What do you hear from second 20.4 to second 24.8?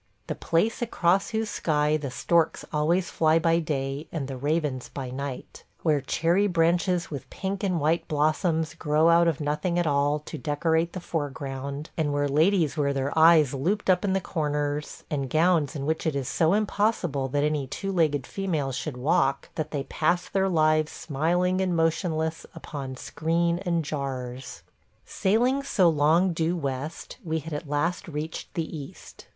lives smiling and motionless upon screen and jars....